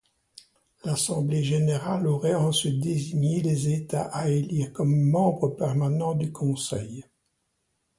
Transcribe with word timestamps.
L'Assemblée 0.83 1.43
générale 1.43 2.07
aurait 2.07 2.33
ensuite 2.33 2.79
désigné 2.79 3.39
les 3.41 3.69
États 3.71 4.05
à 4.07 4.29
élire 4.29 4.73
comme 4.73 4.99
membres 4.99 5.49
permanents 5.49 6.15
du 6.15 6.31
Conseil. 6.31 7.05